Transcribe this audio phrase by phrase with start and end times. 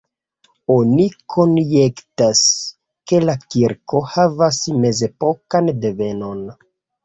[0.75, 1.03] Oni
[1.33, 2.41] konjektas,
[3.13, 6.47] ke la kirko havas mezepokan devenon.